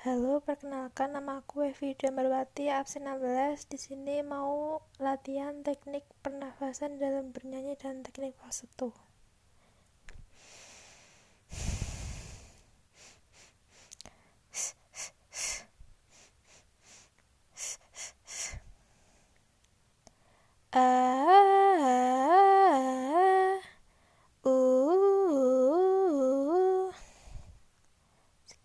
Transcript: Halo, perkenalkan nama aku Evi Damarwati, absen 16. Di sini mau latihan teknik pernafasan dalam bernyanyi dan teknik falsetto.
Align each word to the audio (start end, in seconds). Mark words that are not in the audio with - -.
Halo, 0.00 0.40
perkenalkan 0.40 1.12
nama 1.12 1.44
aku 1.44 1.68
Evi 1.68 1.92
Damarwati, 1.92 2.72
absen 2.72 3.04
16. 3.04 3.68
Di 3.68 3.76
sini 3.76 4.24
mau 4.24 4.80
latihan 4.96 5.60
teknik 5.60 6.08
pernafasan 6.24 6.96
dalam 6.96 7.36
bernyanyi 7.36 7.76
dan 7.76 8.00
teknik 8.00 8.32
falsetto. 8.40 8.96